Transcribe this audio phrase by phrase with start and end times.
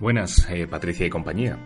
[0.00, 1.58] Buenas, eh, Patricia y compañía.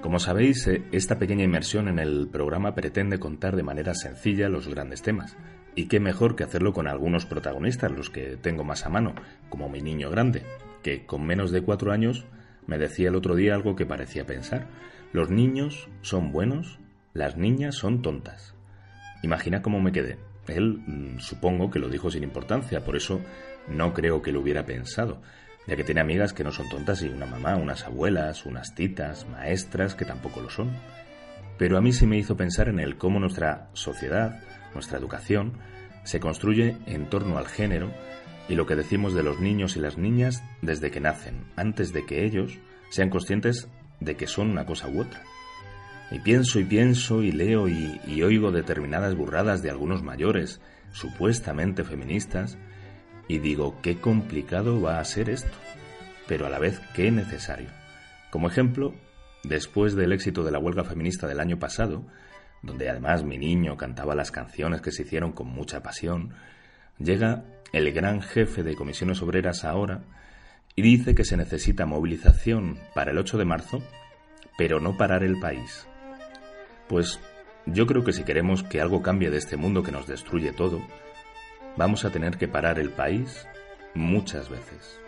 [0.00, 4.68] Como sabéis, eh, esta pequeña inmersión en el programa pretende contar de manera sencilla los
[4.68, 5.36] grandes temas.
[5.74, 9.16] Y qué mejor que hacerlo con algunos protagonistas, los que tengo más a mano,
[9.48, 10.44] como mi niño grande,
[10.84, 12.26] que con menos de cuatro años
[12.68, 14.68] me decía el otro día algo que parecía pensar.
[15.12, 16.78] Los niños son buenos,
[17.12, 18.54] las niñas son tontas.
[19.24, 20.18] Imagina cómo me quedé.
[20.46, 23.20] Él mm, supongo que lo dijo sin importancia, por eso
[23.66, 25.22] no creo que lo hubiera pensado
[25.66, 29.26] ya que tiene amigas que no son tontas y una mamá, unas abuelas, unas titas,
[29.26, 30.70] maestras que tampoco lo son.
[31.58, 34.40] Pero a mí sí me hizo pensar en el cómo nuestra sociedad,
[34.74, 35.54] nuestra educación,
[36.04, 37.90] se construye en torno al género
[38.48, 42.04] y lo que decimos de los niños y las niñas desde que nacen, antes de
[42.04, 42.58] que ellos
[42.90, 43.68] sean conscientes
[44.00, 45.22] de que son una cosa u otra.
[46.10, 50.60] Y pienso y pienso y leo y, y oigo determinadas burradas de algunos mayores,
[50.92, 52.58] supuestamente feministas,
[53.28, 55.56] y digo, qué complicado va a ser esto,
[56.26, 57.68] pero a la vez qué necesario.
[58.30, 58.94] Como ejemplo,
[59.42, 62.04] después del éxito de la huelga feminista del año pasado,
[62.62, 66.34] donde además mi niño cantaba las canciones que se hicieron con mucha pasión,
[66.98, 70.02] llega el gran jefe de comisiones obreras ahora
[70.76, 73.82] y dice que se necesita movilización para el 8 de marzo,
[74.56, 75.86] pero no parar el país.
[76.88, 77.20] Pues
[77.66, 80.82] yo creo que si queremos que algo cambie de este mundo que nos destruye todo,
[81.76, 83.46] vamos a tener que parar el país
[83.94, 85.00] muchas veces.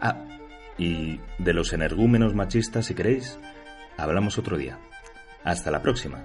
[0.00, 0.24] Ah,
[0.78, 3.38] y de los energúmenos machistas, si queréis,
[3.96, 4.78] hablamos otro día.
[5.44, 6.24] Hasta la próxima.